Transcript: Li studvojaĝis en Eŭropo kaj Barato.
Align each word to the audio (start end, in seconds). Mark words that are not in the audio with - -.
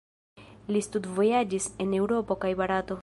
Li 0.75 0.81
studvojaĝis 0.87 1.67
en 1.85 1.93
Eŭropo 1.99 2.39
kaj 2.47 2.55
Barato. 2.63 2.99